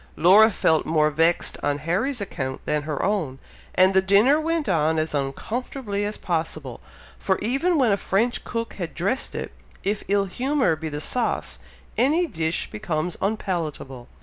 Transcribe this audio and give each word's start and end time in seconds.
Laura 0.17 0.49
felt 0.49 0.83
more 0.87 1.11
vexed 1.11 1.59
on 1.61 1.77
Harry's 1.77 2.19
account 2.19 2.59
than 2.65 2.81
her 2.81 3.03
own, 3.03 3.37
and 3.75 3.93
the 3.93 4.01
dinner 4.01 4.41
went 4.41 4.67
on 4.67 4.97
as 4.97 5.13
uncomfortably 5.13 6.03
as 6.05 6.17
possible; 6.17 6.79
for 7.19 7.37
even 7.37 7.77
when 7.77 7.91
a 7.91 7.97
French 7.97 8.43
cook 8.43 8.73
has 8.73 8.89
dressed 8.95 9.35
it, 9.35 9.51
if 9.83 10.01
ill 10.07 10.25
humour 10.25 10.75
be 10.75 10.89
the 10.89 10.99
sauce, 10.99 11.59
any 11.99 12.25
dish 12.25 12.67
becomes 12.71 13.15
unpalatable. 13.21 14.07